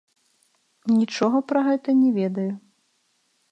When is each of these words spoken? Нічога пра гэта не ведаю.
Нічога 0.99 1.37
пра 1.53 1.59
гэта 1.69 1.89
не 2.01 2.09
ведаю. 2.19 2.49